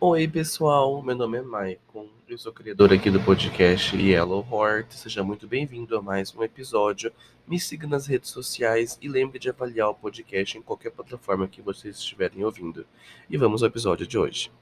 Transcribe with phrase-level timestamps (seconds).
[0.00, 1.02] Oi, pessoal.
[1.02, 2.06] Meu nome é Maicon.
[2.28, 4.92] Eu sou criador aqui do podcast Yellow Heart.
[4.92, 7.12] Seja muito bem-vindo a mais um episódio.
[7.48, 11.60] Me siga nas redes sociais e lembre de avaliar o podcast em qualquer plataforma que
[11.60, 12.86] vocês estiverem ouvindo.
[13.28, 14.52] E vamos ao episódio de hoje.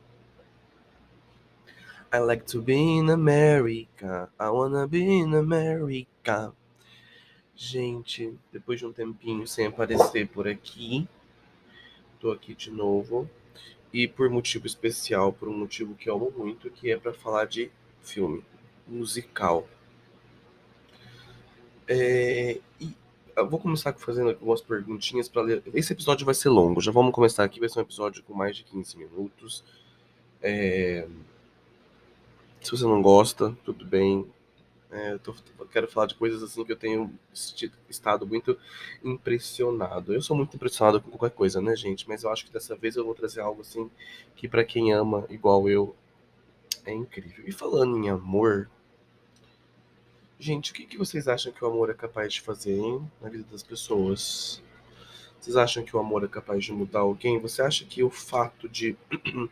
[2.10, 4.30] I like to be in America.
[4.40, 6.54] I wanna be in America.
[7.54, 11.06] Gente, depois de um tempinho sem aparecer por aqui,
[12.18, 13.28] tô aqui de novo
[13.96, 17.46] e por motivo especial, por um motivo que eu amo muito, que é para falar
[17.46, 17.70] de
[18.02, 18.44] filme
[18.86, 19.66] musical.
[21.88, 22.94] É, e
[23.34, 25.62] eu vou começar fazendo algumas perguntinhas para ler.
[25.72, 28.54] Esse episódio vai ser longo, já vamos começar aqui, vai ser um episódio com mais
[28.54, 29.64] de 15 minutos.
[30.42, 31.08] É,
[32.60, 34.26] se você não gosta, tudo bem,
[34.90, 35.34] é, eu, tô,
[35.72, 37.12] quero falar de coisas assim que eu tenho
[37.88, 38.56] estado muito
[39.02, 40.14] impressionado.
[40.14, 42.08] Eu sou muito impressionado com qualquer coisa, né, gente?
[42.08, 43.90] Mas eu acho que dessa vez eu vou trazer algo assim
[44.36, 45.94] que para quem ama igual eu
[46.84, 47.44] é incrível.
[47.46, 48.70] E falando em amor,
[50.38, 53.28] gente, o que, que vocês acham que o amor é capaz de fazer hein, na
[53.28, 54.62] vida das pessoas?
[55.40, 57.40] Vocês acham que o amor é capaz de mudar alguém?
[57.40, 58.96] Você acha que o fato de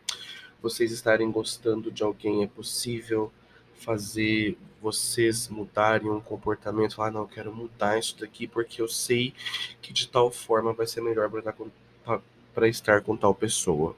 [0.61, 3.31] vocês estarem gostando de alguém é possível
[3.77, 9.33] fazer vocês mudarem um comportamento, falar, não, eu quero mudar isso daqui porque eu sei
[9.81, 11.29] que de tal forma vai ser melhor
[12.53, 13.95] para estar com tal pessoa.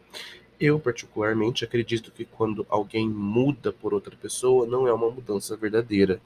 [0.59, 6.19] Eu, particularmente, acredito que quando alguém muda por outra pessoa, não é uma mudança verdadeira.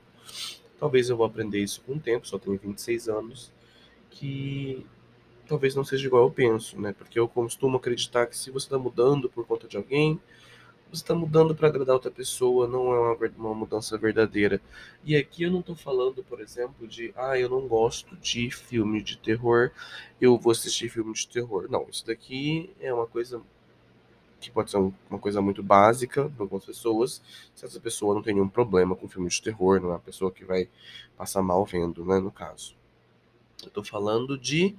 [0.79, 3.51] Talvez eu vou aprender isso com o tempo, só tenho 26 anos,
[4.09, 4.85] que
[5.47, 6.93] talvez não seja igual eu penso, né?
[6.93, 10.19] Porque eu costumo acreditar que se você está mudando por conta de alguém,
[10.91, 14.61] você está mudando para agradar outra pessoa, não é uma, uma, mudança verdadeira.
[15.05, 19.01] E aqui eu não estou falando, por exemplo, de ah, eu não gosto de filme
[19.01, 19.71] de terror,
[20.19, 21.67] eu vou assistir filme de terror.
[21.69, 23.41] Não, isso daqui é uma coisa
[24.41, 27.21] que pode ser uma coisa muito básica para algumas pessoas.
[27.55, 30.31] Se essa pessoa não tem nenhum problema com filme de terror, não é uma pessoa
[30.31, 30.67] que vai
[31.15, 32.75] passar mal vendo, né, no caso.
[33.61, 34.75] Eu estou falando de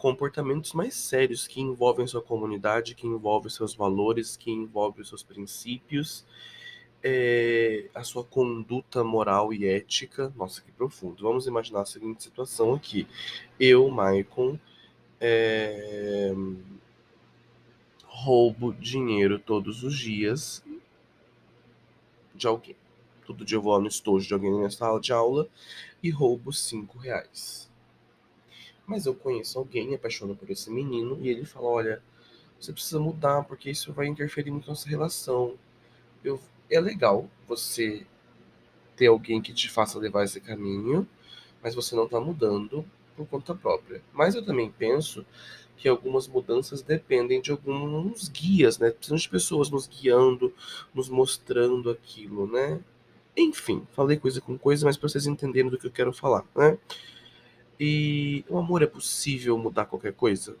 [0.00, 6.24] comportamentos mais sérios que envolvem sua comunidade, que envolvem seus valores, que envolvem seus princípios,
[7.02, 10.32] é, a sua conduta moral e ética.
[10.34, 11.22] Nossa, que profundo.
[11.22, 13.06] Vamos imaginar a seguinte situação aqui.
[13.58, 14.58] Eu, Maicon,
[15.20, 16.32] é,
[18.06, 20.64] roubo dinheiro todos os dias
[22.34, 22.76] de alguém.
[23.26, 25.46] Todo dia eu vou no estojo de alguém na sala de aula
[26.02, 27.69] e roubo cinco reais.
[28.90, 32.02] Mas eu conheço alguém, me apaixona por esse menino, e ele fala: Olha,
[32.58, 35.54] você precisa mudar, porque isso vai interferir muito na nossa relação.
[36.24, 38.04] Eu, é legal você
[38.96, 41.06] ter alguém que te faça levar esse caminho,
[41.62, 42.84] mas você não está mudando
[43.16, 44.02] por conta própria.
[44.12, 45.24] Mas eu também penso
[45.76, 48.90] que algumas mudanças dependem de alguns guias, né?
[48.90, 50.52] Precisamos de pessoas nos guiando,
[50.92, 52.80] nos mostrando aquilo, né?
[53.36, 56.76] Enfim, falei coisa com coisa, mas para vocês entenderem do que eu quero falar, né?
[57.82, 60.54] E o amor é possível mudar qualquer coisa?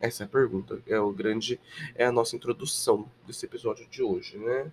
[0.00, 0.80] Essa é a pergunta.
[0.86, 1.60] É o grande,
[1.94, 4.72] é a nossa introdução desse episódio de hoje, né?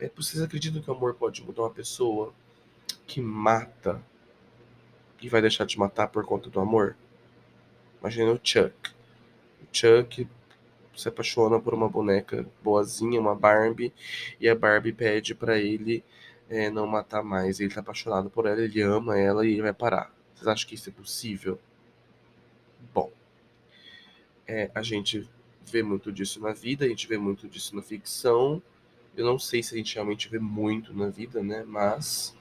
[0.00, 2.34] É, vocês acreditam que o amor pode mudar uma pessoa
[3.06, 4.02] que mata
[5.22, 6.96] e vai deixar de matar por conta do amor?
[8.00, 8.90] Imagina o Chuck.
[9.62, 10.26] O Chuck
[10.96, 13.92] se apaixona por uma boneca boazinha, uma Barbie,
[14.40, 16.02] e a Barbie pede para ele
[16.48, 17.60] é, não matar mais.
[17.60, 20.12] Ele tá apaixonado por ela, ele ama ela e ele vai parar.
[20.34, 21.58] Vocês acham que isso é possível?
[22.92, 23.10] Bom,
[24.46, 25.28] é, a gente
[25.64, 28.62] vê muito disso na vida, a gente vê muito disso na ficção.
[29.16, 31.64] Eu não sei se a gente realmente vê muito na vida, né?
[31.66, 32.36] Mas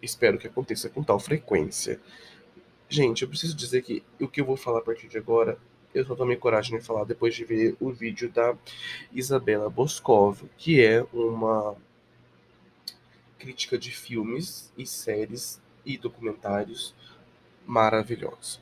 [0.00, 2.00] espero que aconteça com tal frequência.
[2.88, 5.58] Gente, eu preciso dizer que o que eu vou falar a partir de agora,
[5.94, 8.56] eu só tomei coragem de falar depois de ver o vídeo da
[9.12, 11.76] Isabela Boscov, que é uma
[13.38, 16.94] crítica de filmes e séries e documentários
[17.66, 18.60] maravilhosos.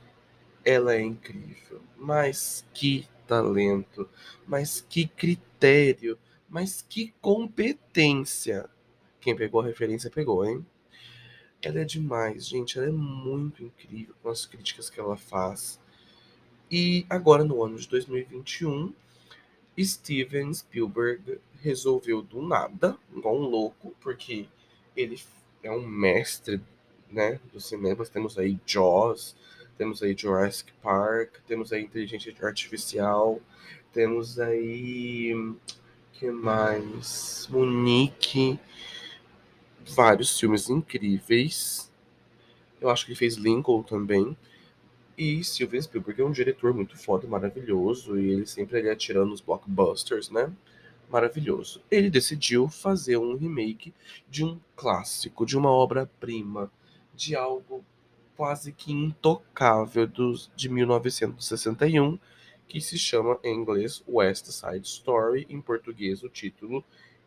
[0.64, 4.08] Ela é incrível, mas que talento,
[4.46, 6.18] mas que critério,
[6.48, 8.68] mas que competência.
[9.20, 10.64] Quem pegou a referência pegou, hein?
[11.60, 12.78] Ela é demais, gente.
[12.78, 15.80] Ela é muito incrível com as críticas que ela faz.
[16.70, 18.92] E agora, no ano de 2021,
[19.78, 24.48] Steven Spielberg resolveu do nada, igual um louco, porque
[24.96, 25.20] ele
[25.62, 26.60] é um mestre
[27.10, 28.08] né, dos cinemas.
[28.08, 29.36] Temos aí Jaws,
[29.76, 33.40] temos aí Jurassic Park, temos aí Inteligência Artificial,
[33.92, 35.34] temos aí
[36.18, 37.46] que mais?
[37.48, 38.58] Munique,
[39.86, 41.90] vários filmes incríveis.
[42.80, 44.36] Eu acho que ele fez Lincoln também.
[45.16, 49.40] E Steven Spielberg é um diretor muito foda, maravilhoso, e ele sempre ali atirando os
[49.40, 50.52] blockbusters, né?
[51.08, 51.80] Maravilhoso.
[51.90, 53.94] Ele decidiu fazer um remake
[54.28, 56.70] de um clássico, de uma obra-prima,
[57.18, 57.84] de algo
[58.36, 62.16] quase que intocável dos, de 1961,
[62.68, 66.84] que se chama em inglês West Side Story, em português o título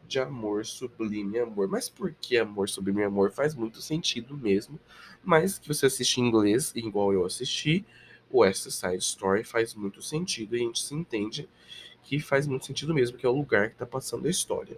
[0.08, 1.68] de Amor Sublime Amor.
[1.68, 3.32] Mas por que Amor Sublime Amor?
[3.32, 4.80] Faz muito sentido mesmo,
[5.22, 7.86] mas que você assiste em inglês, igual eu assisti,
[8.34, 11.50] West Side Story faz muito sentido e a gente se entende
[12.02, 14.78] que faz muito sentido mesmo, que é o lugar que está passando a história.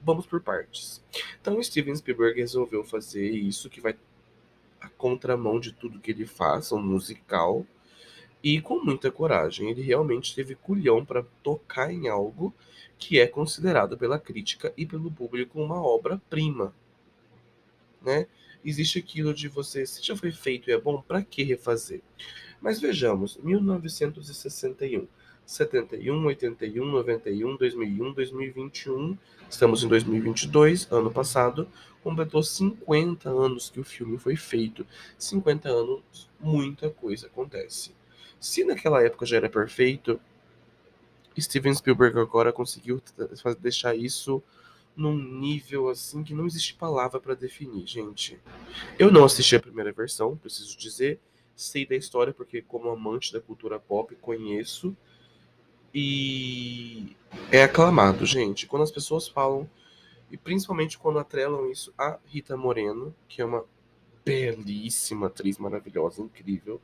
[0.00, 1.04] Vamos por partes.
[1.40, 3.94] Então, Steven Spielberg resolveu fazer isso, que vai
[4.80, 7.66] a contramão de tudo que ele faz, um musical,
[8.42, 9.70] e com muita coragem.
[9.70, 12.54] Ele realmente teve culhão para tocar em algo
[12.98, 16.74] que é considerado pela crítica e pelo público uma obra-prima.
[18.00, 18.26] Né?
[18.64, 22.00] Existe aquilo de você, se já foi feito e é bom, para que refazer?
[22.60, 25.06] Mas vejamos, 1961,
[25.44, 29.18] 71, 81, 91, 2001, 2021,
[29.48, 31.68] estamos em 2022, ano passado,
[32.06, 34.86] completou 50 anos que o filme foi feito.
[35.18, 37.96] 50 anos, muita coisa acontece.
[38.38, 40.20] Se naquela época já era perfeito,
[41.36, 43.02] Steven Spielberg agora conseguiu
[43.58, 44.40] deixar isso
[44.94, 48.38] num nível assim que não existe palavra para definir, gente.
[48.96, 51.18] Eu não assisti a primeira versão, preciso dizer,
[51.56, 54.96] sei da história porque como amante da cultura pop conheço
[55.92, 57.16] e
[57.50, 58.64] é aclamado, gente.
[58.64, 59.68] Quando as pessoas falam
[60.30, 63.64] e principalmente quando atrelam isso a Rita Moreno, que é uma
[64.24, 66.80] belíssima atriz maravilhosa, incrível,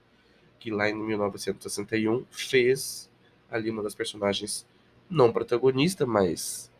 [0.58, 3.10] que lá em 1961 fez
[3.50, 4.64] ali uma das personagens
[5.10, 6.70] não protagonista, mas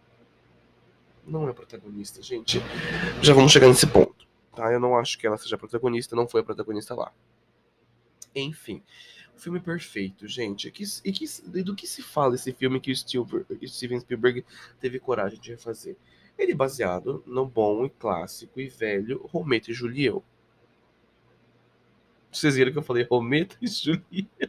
[1.27, 2.61] não é protagonista, gente.
[3.21, 4.73] Já vamos chegar nesse ponto, tá?
[4.73, 7.13] Eu não acho que ela seja protagonista, não foi a protagonista lá.
[8.35, 8.83] Enfim,
[9.37, 10.69] filme perfeito, gente.
[10.69, 14.45] E, que, e, que, do que se fala esse filme que o Steven Spielberg
[14.81, 15.97] teve coragem de refazer?
[16.43, 20.25] Ele é baseado no bom e clássico e velho Rometa e Julieu.
[22.33, 24.03] Vocês viram que eu falei Rometa e Julieu?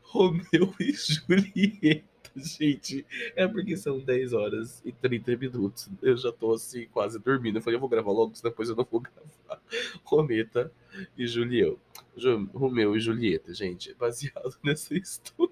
[0.00, 3.04] Romeu e Julieta, gente.
[3.34, 5.90] É porque são 10 horas e 30 minutos.
[6.00, 7.58] Eu já tô assim, quase dormindo.
[7.58, 9.60] Eu falei, eu vou gravar logo, depois eu não vou gravar.
[10.02, 10.72] Rometa
[11.18, 11.78] e Julieu.
[12.54, 13.92] Romeu e Julieta, gente.
[13.94, 15.45] Baseado nessa história.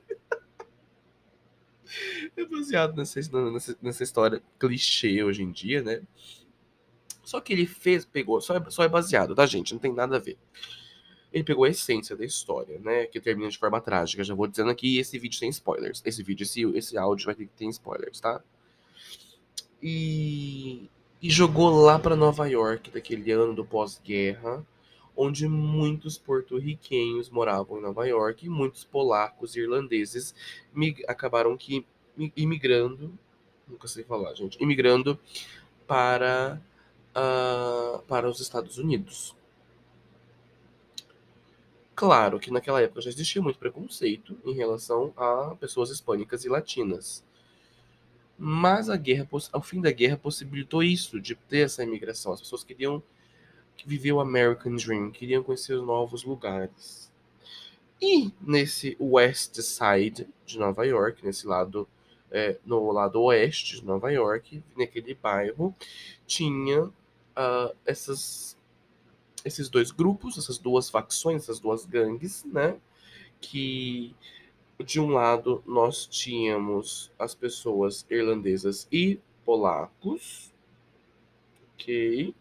[2.36, 3.20] É baseado nessa,
[3.50, 6.02] nessa, nessa história clichê hoje em dia, né?
[7.22, 9.72] Só que ele fez, pegou, só é, só é baseado, tá, gente?
[9.72, 10.38] Não tem nada a ver
[11.34, 13.06] ele pegou a essência da história, né?
[13.06, 14.22] Que termina de forma trágica.
[14.22, 16.00] Já vou dizendo aqui, esse vídeo tem spoilers.
[16.04, 18.40] Esse vídeo, esse, esse áudio vai ter que ter spoilers, tá?
[19.82, 20.88] E,
[21.20, 24.64] e jogou lá para Nova York, daquele ano do pós-guerra,
[25.16, 30.34] onde muitos porto-riquenhos moravam em Nova York e muitos polacos e irlandeses
[31.06, 31.86] acabaram que
[32.36, 33.12] imigrando,
[33.66, 35.18] nunca sei falar, gente, imigrando
[35.86, 36.60] para,
[37.10, 39.34] uh, para os Estados Unidos.
[41.94, 47.24] Claro que naquela época já existia muito preconceito em relação a pessoas hispânicas e latinas.
[48.36, 52.32] Mas a guerra, ao fim da guerra possibilitou isso, de ter essa imigração.
[52.32, 53.00] As pessoas queriam
[53.86, 57.12] viver o American Dream, queriam conhecer novos lugares.
[58.00, 61.88] E nesse West Side de Nova York, nesse lado,
[62.30, 65.74] é, no lado oeste de Nova York, naquele bairro,
[66.26, 68.56] tinha uh, essas
[69.44, 72.78] esses dois grupos, essas duas facções, essas duas gangues, né?
[73.40, 74.14] Que
[74.82, 80.52] de um lado nós tínhamos as pessoas irlandesas e polacos,
[81.74, 82.34] ok?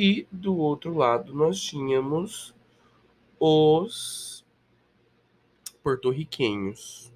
[0.00, 2.54] E do outro lado nós tínhamos
[3.36, 4.46] os
[5.82, 7.12] porto-riquenhos.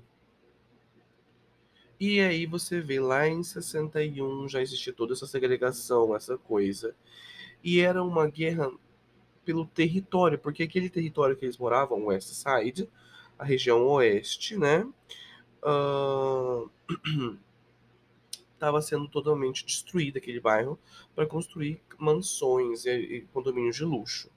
[2.01, 6.93] E aí você vê lá em 61 já existia toda essa segregação, essa coisa.
[7.63, 8.69] E era uma guerra
[9.45, 12.91] pelo território, porque aquele território que eles moravam, West Side,
[13.39, 14.85] a região oeste, né,
[18.63, 20.79] estava sendo totalmente destruído aquele bairro
[21.17, 24.31] para construir mansões e, e, condomínios de luxo.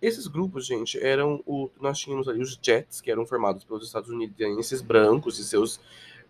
[0.00, 4.10] Esses grupos, gente, eram o nós tínhamos ali os Jets, que eram formados pelos Estados
[4.10, 5.80] Unidos brancos e seus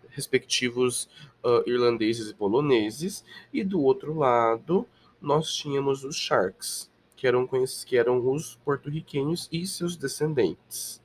[0.09, 1.09] respectivos
[1.43, 4.87] uh, irlandeses e poloneses, e do outro lado
[5.19, 7.49] nós tínhamos os Sharks, que eram,
[7.85, 11.01] que eram os porto-riquenhos e seus descendentes.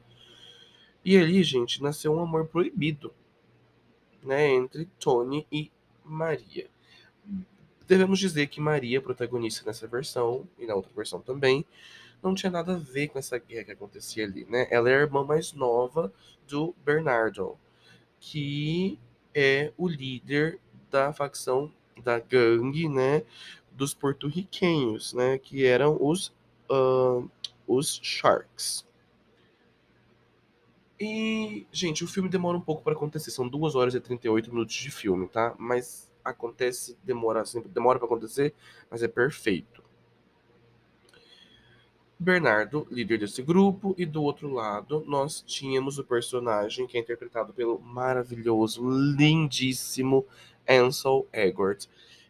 [1.04, 3.12] E ali, gente, nasceu um amor proibido
[4.22, 5.70] né, entre Tony e
[6.08, 6.68] Maria.
[7.86, 11.64] Devemos dizer que Maria, protagonista nessa versão, e na outra versão também,
[12.22, 14.66] não tinha nada a ver com essa guerra que acontecia ali, né?
[14.70, 16.12] Ela é a irmã mais nova
[16.46, 17.56] do Bernardo,
[18.20, 18.98] que
[19.34, 20.58] é o líder
[20.90, 21.72] da facção
[22.02, 23.22] da gangue, né,
[23.72, 26.32] dos porto-riquenhos, né, que eram os
[26.70, 27.28] uh,
[27.66, 28.87] os Sharks.
[31.00, 33.30] E, gente, o filme demora um pouco para acontecer.
[33.30, 35.54] São 2 horas e 38 minutos de filme, tá?
[35.58, 38.54] Mas acontece, demora sempre, demora para acontecer,
[38.90, 39.82] mas é perfeito.
[42.18, 47.52] Bernardo, líder desse grupo, e do outro lado nós tínhamos o personagem que é interpretado
[47.52, 48.82] pelo maravilhoso,
[49.16, 50.26] lindíssimo
[50.68, 51.86] Ansel Elgort,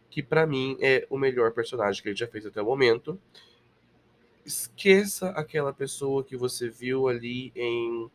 [0.07, 3.19] que para mim é o melhor personagem que ele já fez até o momento.
[4.45, 8.11] Esqueça aquela pessoa que você viu ali em,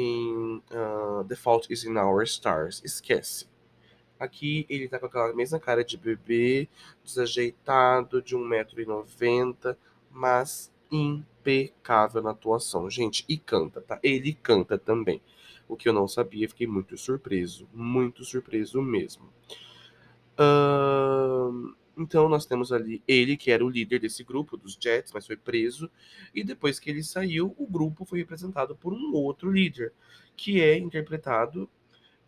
[0.00, 2.80] em uh, The Fault is in Our Stars.
[2.84, 3.48] Esquece.
[4.18, 6.68] Aqui ele tá com aquela mesma cara de bebê,
[7.04, 9.76] desajeitado, de 1,90m,
[10.10, 13.24] mas impecável na atuação, gente.
[13.28, 13.98] E canta, tá?
[14.00, 15.20] Ele canta também.
[15.66, 17.68] O que eu não sabia, fiquei muito surpreso.
[17.74, 19.24] Muito surpreso mesmo.
[20.38, 25.26] Uh, então nós temos ali ele, que era o líder desse grupo, dos Jets, mas
[25.26, 25.90] foi preso.
[26.34, 29.92] E depois que ele saiu, o grupo foi representado por um outro líder,
[30.36, 31.68] que é interpretado,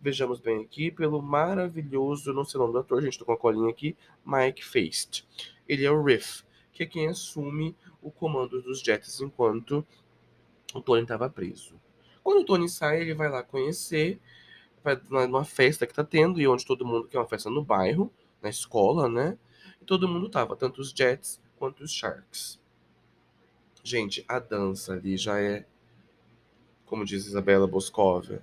[0.01, 3.37] vejamos bem aqui, pelo maravilhoso, não sei o nome do ator, gente, tô com a
[3.37, 5.27] colinha aqui, Mike Feist.
[5.69, 9.87] Ele é o Riff, que é quem assume o comando dos Jets enquanto
[10.75, 11.75] o Tony estava preso.
[12.23, 14.19] Quando o Tony sai, ele vai lá conhecer,
[14.83, 17.63] vai numa festa que tá tendo, e onde todo mundo, que é uma festa no
[17.63, 18.13] bairro,
[18.43, 19.39] na escola, né?
[19.91, 22.61] Todo mundo tava, tanto os Jets quanto os Sharks.
[23.83, 25.67] Gente, a dança ali já é,
[26.87, 28.41] como diz Isabela Boscova,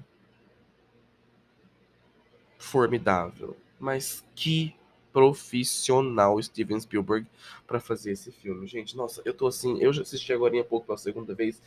[2.58, 3.56] formidável.
[3.80, 4.75] Mas que
[5.13, 7.25] profissional Steven Spielberg
[7.66, 8.68] para fazer esse filme.
[8.68, 11.62] Gente, nossa, eu tô assim, eu já assisti agora há pouco pela segunda vez,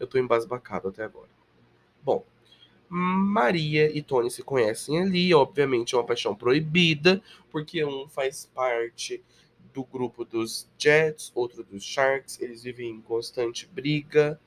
[0.00, 1.28] eu tô embasbacado até agora.
[2.02, 2.24] Bom,
[2.88, 9.22] Maria e Tony se conhecem ali, obviamente é uma paixão proibida, porque um faz parte
[9.74, 14.40] do grupo dos Jets, outro dos Sharks, eles vivem em constante briga,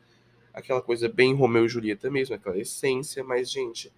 [0.54, 3.92] aquela coisa bem Romeu e Julieta mesmo, aquela essência, mas gente,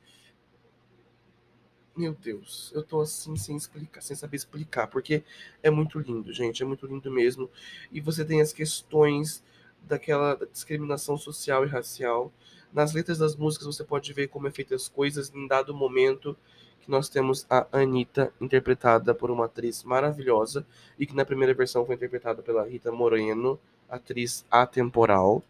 [1.96, 5.24] meu Deus, eu tô assim sem explicar, sem saber explicar, porque
[5.62, 7.50] é muito lindo, gente, é muito lindo mesmo.
[7.92, 9.44] E você tem as questões
[9.84, 12.32] daquela discriminação social e racial.
[12.74, 16.38] Nas letras das músicas você pode ver como é feita as coisas em dado momento
[16.82, 20.66] que nós temos a Anitta, interpretada por uma atriz maravilhosa,
[20.98, 25.44] e que na primeira versão foi interpretada pela Rita Moreno, atriz atemporal.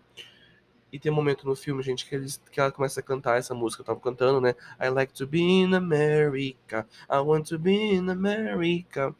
[0.91, 3.53] E tem um momento no filme, gente, que, eles, que ela começa a cantar essa
[3.53, 3.81] música.
[3.81, 4.55] Eu tava cantando, né?
[4.77, 6.85] I like to be in America.
[7.09, 9.15] I want to be in America.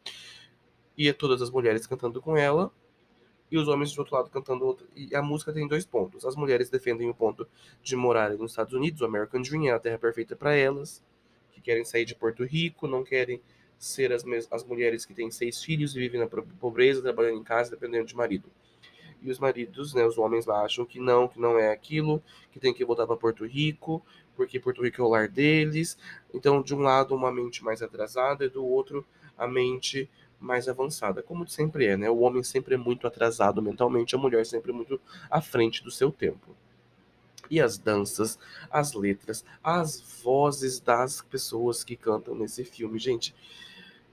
[0.98, 2.70] E é todas as mulheres cantando com ela.
[3.52, 4.86] E os homens do outro lado cantando outra.
[4.96, 6.24] E a música tem dois pontos.
[6.24, 7.46] As mulheres defendem o ponto
[7.82, 11.04] de morar nos Estados Unidos, o American Dream, é a terra perfeita para elas.
[11.52, 13.40] Que querem sair de Porto Rico, não querem
[13.78, 17.70] ser as, as mulheres que têm seis filhos e vivem na pobreza, trabalhando em casa,
[17.70, 18.50] dependendo de marido
[19.22, 22.58] e os maridos, né, os homens lá acham que não, que não é aquilo, que
[22.58, 24.04] tem que voltar para Porto Rico,
[24.34, 25.96] porque Porto Rico é o lar deles.
[26.34, 29.06] Então, de um lado, uma mente mais atrasada e do outro,
[29.38, 30.10] a mente
[30.42, 32.10] mais avançada, como sempre é, né?
[32.10, 36.10] O homem sempre é muito atrasado mentalmente, a mulher sempre muito à frente do seu
[36.10, 36.54] tempo.
[37.50, 38.38] E as danças,
[38.70, 43.34] as letras, as vozes das pessoas que cantam nesse filme, gente.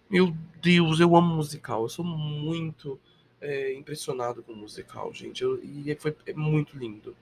[0.09, 1.83] Meu Deus, eu amo musical.
[1.83, 3.00] Eu sou muito
[3.39, 5.43] é, impressionado com o musical, gente.
[5.43, 7.15] Eu, e foi é muito lindo.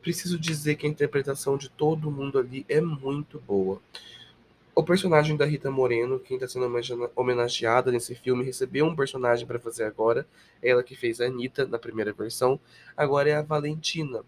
[0.00, 3.80] Preciso dizer que a interpretação de todo mundo ali é muito boa.
[4.76, 6.68] O personagem da Rita Moreno, quem está sendo
[7.14, 10.26] homenageada nesse filme, recebeu um personagem para fazer agora.
[10.60, 12.58] Ela que fez a Anitta na primeira versão.
[12.96, 14.24] Agora é a Valentina,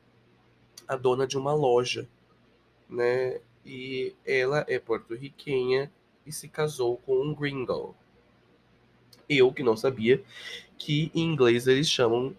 [0.87, 2.09] a dona de uma loja,
[2.89, 3.41] né?
[3.65, 5.91] E ela é porto-riquenha
[6.25, 7.97] e se casou com um gringo.
[9.29, 10.23] Eu que não sabia
[10.79, 12.37] que em inglês eles chamam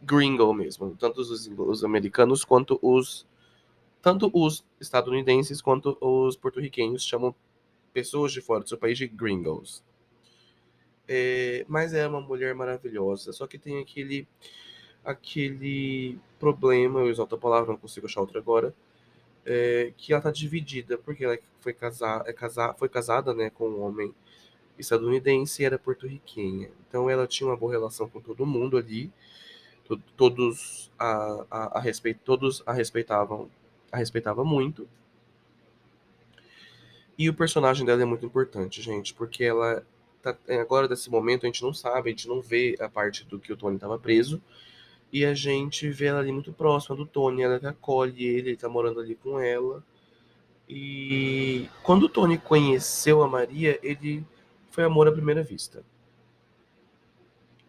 [0.00, 3.26] gringo mesmo, tanto os, os americanos quanto os
[4.02, 7.34] tanto os estadunidenses quanto os porto-riquenhos chamam
[7.92, 9.82] pessoas de fora do seu país de gringos.
[11.08, 14.26] É, mas é uma mulher maravilhosa, só que tem aquele
[15.04, 18.74] aquele problema, eu exalto a palavra, não consigo achar outra agora,
[19.44, 23.68] é, que ela tá dividida, porque ela foi, casar, é casar, foi casada né, com
[23.68, 24.14] um homem
[24.78, 26.70] estadunidense e era porto-riquenha.
[26.88, 29.10] Então ela tinha uma boa relação com todo mundo ali.
[30.16, 33.50] Todos a, a, a respeito, todos a respeitavam,
[33.92, 34.88] a respeitava muito.
[37.18, 39.86] E o personagem dela é muito importante, gente, porque ela
[40.22, 43.24] tá, é, agora desse momento a gente não sabe, a gente não vê a parte
[43.26, 44.42] do que o Tony estava preso.
[45.12, 48.68] E a gente vê ela ali muito próxima do Tony, ela acolhe ele, ele tá
[48.68, 49.84] morando ali com ela.
[50.66, 54.24] E quando o Tony conheceu a Maria, ele
[54.70, 55.84] foi amor à primeira vista.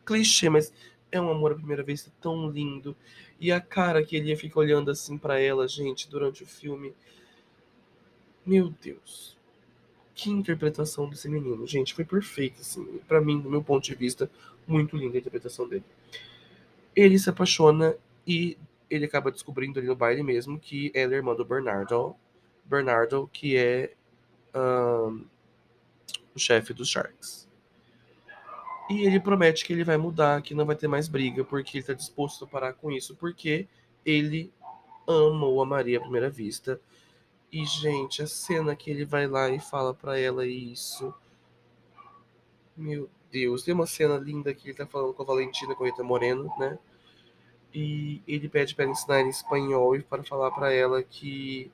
[0.06, 0.72] Clichê, mas
[1.13, 2.96] é um amor à primeira vista tão lindo.
[3.39, 6.93] E a cara que ele fica olhando assim para ela, gente, durante o filme.
[8.46, 9.38] Meu Deus.
[10.15, 11.65] Que interpretação desse menino.
[11.67, 13.00] Gente, foi perfeito, assim.
[13.08, 14.29] para mim, do meu ponto de vista,
[14.67, 15.86] muito linda a interpretação dele.
[16.96, 18.58] Ele se apaixona e
[18.89, 22.15] ele acaba descobrindo ali no baile mesmo que ela é irmã do Bernardo.
[22.65, 23.93] Bernardo, que é
[24.55, 25.25] um,
[26.36, 27.42] o chefe dos Sharks.
[28.89, 31.83] E ele promete que ele vai mudar, que não vai ter mais briga, porque ele
[31.83, 33.67] está disposto a parar com isso, porque
[34.05, 34.51] ele
[35.07, 36.79] amou a Maria à primeira vista.
[37.51, 41.13] E, gente, a cena que ele vai lá e fala para ela isso.
[42.75, 45.87] Meu Deus, tem uma cena linda que ele tá falando com a Valentina, com a
[45.87, 46.77] Rita Moreno, né?
[47.73, 51.71] E ele pede para ela ensinar em espanhol e para falar para ela que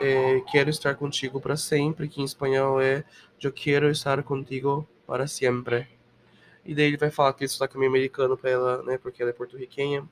[0.00, 3.04] é, quero estar contigo para sempre, que em espanhol é
[3.40, 5.93] eu quero estar contigo para sempre.
[6.64, 8.98] E daí ele vai falar que ele sotaque meio americano para ela, né?
[8.98, 10.08] Porque ela é porto-riquenha.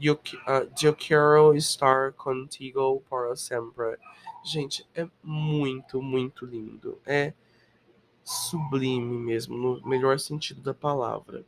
[0.00, 3.96] Eu, uh, eu quero estar contigo para sempre.
[4.44, 7.00] Gente, é muito, muito lindo.
[7.06, 7.32] É
[8.24, 11.44] sublime mesmo, no melhor sentido da palavra.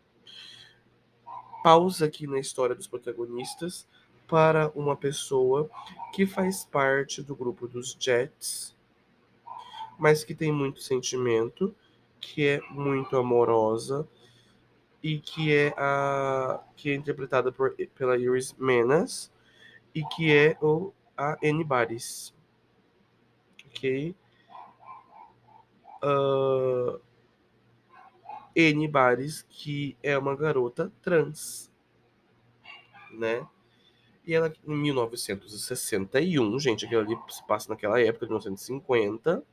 [1.62, 3.88] Pausa aqui na história dos protagonistas
[4.28, 5.70] para uma pessoa
[6.12, 8.76] que faz parte do grupo dos Jets,
[9.98, 11.74] mas que tem muito sentimento,
[12.34, 14.06] que é muito amorosa
[15.02, 19.32] e que é a que é interpretada por, pela Iris Menas
[19.94, 22.34] e que é o a Annie Baris.
[23.66, 24.14] Ok?
[26.02, 27.00] uh,
[28.54, 31.70] N Bares, que é uma garota trans,
[33.12, 33.46] né?
[34.26, 39.44] E ela, em 1961, gente, aquilo ali se passa naquela época, de 1950,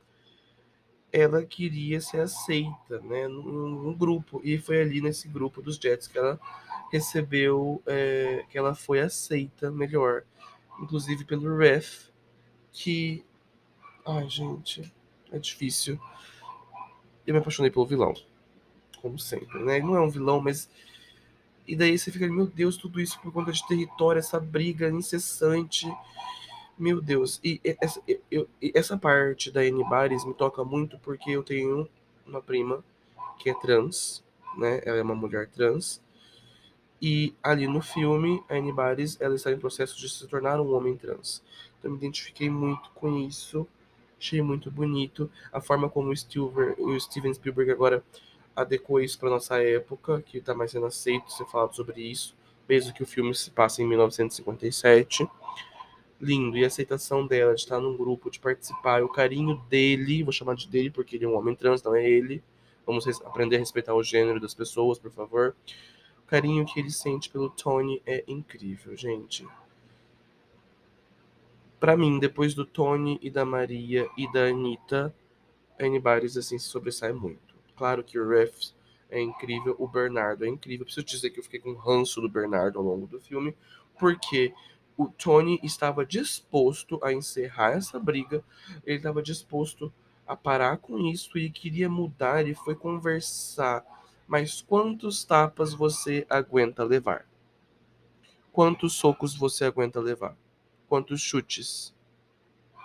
[1.13, 4.41] ela queria ser aceita, né, num, num, grupo.
[4.43, 6.39] E foi ali nesse grupo dos Jets que ela
[6.91, 10.23] recebeu, é, que ela foi aceita melhor.
[10.81, 12.09] Inclusive pelo Ref,
[12.71, 13.23] que.
[14.05, 14.91] Ai, gente,
[15.31, 15.99] é difícil
[17.25, 18.13] eu me apaixonei pelo vilão.
[19.01, 19.79] Como sempre, né?
[19.79, 20.69] Não é um vilão, mas.
[21.67, 25.87] E daí você fica, meu Deus, tudo isso por conta de território, essa briga incessante.
[26.77, 27.39] Meu Deus.
[27.43, 31.87] E essa, eu, essa parte da Annie Bares me toca muito porque eu tenho
[32.25, 32.83] uma prima
[33.39, 34.23] que é trans,
[34.57, 34.81] né?
[34.83, 36.01] Ela é uma mulher trans.
[37.01, 40.73] E ali no filme, a Annie Bares, ela está em processo de se tornar um
[40.73, 41.43] homem trans.
[41.77, 43.67] Então eu me identifiquei muito com isso.
[44.17, 48.01] Achei muito bonito a forma como o, Spielberg, o Steven Spielberg agora
[48.55, 52.35] adequou isso para nossa época, que está mais sendo aceito ser falado sobre isso,
[52.69, 55.27] mesmo que o filme se passe em 1957.
[56.23, 56.57] Lindo.
[56.57, 60.55] E a aceitação dela de estar num grupo, de participar, o carinho dele, vou chamar
[60.55, 62.41] de dele porque ele é um homem trans, não é ele.
[62.85, 65.55] Vamos aprender a respeitar o gênero das pessoas, por favor.
[66.23, 69.45] O carinho que ele sente pelo Tony é incrível, gente
[71.83, 75.13] para mim, depois do Tony e da Maria e da Anitta,
[75.77, 77.53] a assim se sobressai muito.
[77.75, 78.73] Claro que o Refs
[79.09, 80.85] é incrível, o Bernardo é incrível.
[80.85, 83.53] Preciso dizer que eu fiquei com ranço do Bernardo ao longo do filme,
[83.99, 84.53] porque
[84.97, 88.43] o Tony estava disposto a encerrar essa briga,
[88.85, 89.91] ele estava disposto
[90.25, 93.83] a parar com isso e queria mudar e foi conversar.
[94.27, 97.25] Mas quantos tapas você aguenta levar?
[98.51, 100.37] Quantos socos você aguenta levar?
[100.93, 101.91] quantos chutes,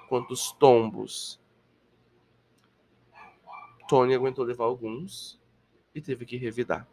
[0.08, 1.38] quantos tombos.
[3.86, 5.38] Tony aguentou levar alguns
[5.94, 6.88] e teve que revidar.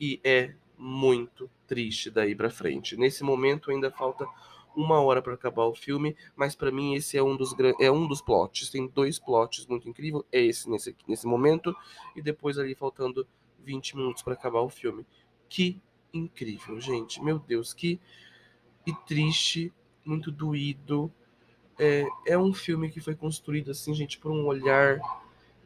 [0.00, 2.96] E é muito triste daí para frente.
[2.96, 4.26] Nesse momento ainda falta
[4.76, 8.06] uma hora para acabar o filme, mas para mim esse é um dos é um
[8.06, 8.70] dos plots.
[8.70, 11.74] Tem dois plots muito incríveis, é esse nesse nesse momento
[12.14, 13.26] e depois ali faltando
[13.64, 15.06] 20 minutos para acabar o filme.
[15.48, 15.80] Que
[16.12, 17.22] incrível, gente.
[17.22, 17.98] Meu Deus, que
[18.86, 19.72] e triste,
[20.04, 21.10] muito doído.
[21.78, 24.98] É, é um filme que foi construído assim, gente, por um olhar,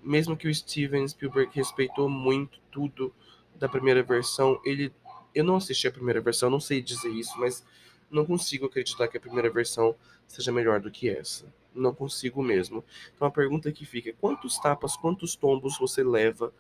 [0.03, 3.15] mesmo que o Steven Spielberg respeitou muito tudo
[3.55, 4.93] da primeira versão, ele
[5.35, 7.65] eu não assisti a primeira versão, não sei dizer isso, mas
[8.11, 9.95] não consigo acreditar que a primeira versão
[10.27, 11.47] seja melhor do que essa.
[11.75, 12.85] Não consigo mesmo.
[13.15, 16.53] Então a pergunta que fica é: quantos tapas, quantos tombos você leva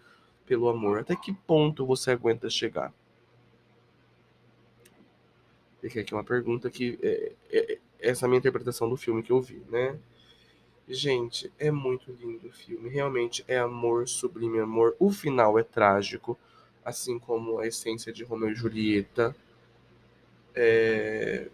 [0.46, 1.00] pelo amor?
[1.00, 2.92] Até que ponto você aguenta chegar?
[5.80, 9.32] Fica aqui uma pergunta que é, é, essa é a minha interpretação do filme que
[9.32, 9.98] eu vi, né?
[10.88, 12.88] Gente, é muito lindo o filme.
[12.88, 14.96] Realmente é amor, sublime amor.
[14.98, 16.38] O final é trágico.
[16.84, 19.34] Assim como a essência de Romeu e Julieta.
[20.54, 21.48] É...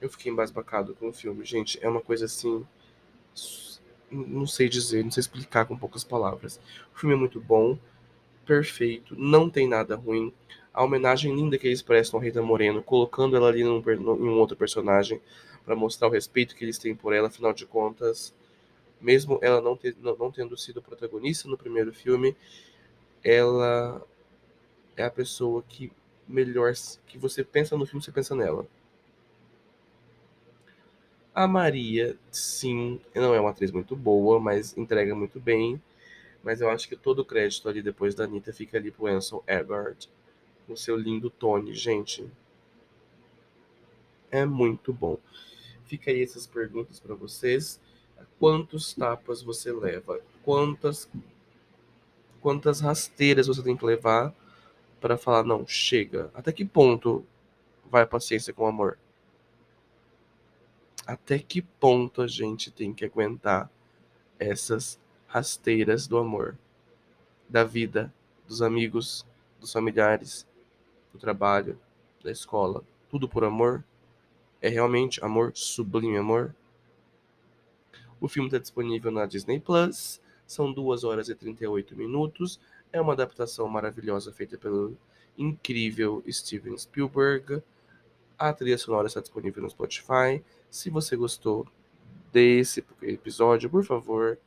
[0.00, 1.44] Eu fiquei embasbacado com o filme.
[1.44, 2.66] Gente, é uma coisa assim.
[4.10, 6.60] Não sei dizer, não sei explicar com poucas palavras.
[6.94, 7.78] O filme é muito bom,
[8.44, 10.32] perfeito, não tem nada ruim.
[10.72, 14.38] A homenagem linda que eles prestam ao Rita Moreno, colocando ela ali num, em um
[14.38, 15.20] outro personagem,
[15.64, 18.34] para mostrar o respeito que eles têm por ela, afinal de contas,
[19.00, 22.36] mesmo ela não, ter, não, não tendo sido protagonista no primeiro filme,
[23.22, 24.04] ela
[25.00, 25.90] é a pessoa que
[26.28, 26.72] melhor
[27.06, 28.66] que você pensa no filme, você pensa nela.
[31.34, 35.80] A Maria, sim, não é uma atriz muito boa, mas entrega muito bem.
[36.42, 39.44] Mas eu acho que todo o crédito ali depois da Anitta fica ali pro Ansel
[39.46, 40.06] Elgort,
[40.66, 42.30] com seu lindo Tony, gente.
[44.30, 45.18] É muito bom.
[45.84, 47.80] Fica aí essas perguntas para vocês.
[48.38, 50.20] Quantos tapas você leva?
[50.44, 51.10] Quantas
[52.40, 54.34] quantas rasteiras você tem que levar
[55.00, 56.30] para falar não, chega?
[56.34, 57.24] Até que ponto
[57.90, 58.98] vai a paciência com o amor?
[61.06, 63.70] Até que ponto a gente tem que aguentar
[64.38, 66.56] essas rasteiras do amor,
[67.48, 68.12] da vida,
[68.46, 69.26] dos amigos,
[69.58, 70.46] dos familiares,
[71.12, 71.78] do trabalho,
[72.22, 73.82] da escola, tudo por amor?
[74.62, 76.54] É realmente amor, sublime amor?
[78.20, 82.60] O filme está disponível na Disney Plus, são 2 horas e 38 minutos.
[82.92, 84.96] É uma adaptação maravilhosa feita pelo
[85.38, 87.62] incrível Steven Spielberg.
[88.38, 90.42] A trilha sonora está disponível no Spotify.
[90.70, 91.66] Se você gostou
[92.32, 94.38] desse episódio, por favor,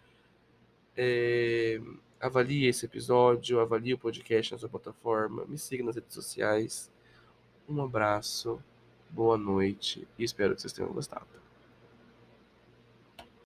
[0.95, 1.79] é,
[2.19, 6.91] avalie esse episódio, avalie o podcast na sua plataforma, me siga nas redes sociais.
[7.67, 8.61] Um abraço,
[9.09, 11.42] boa noite e espero que vocês tenham gostado.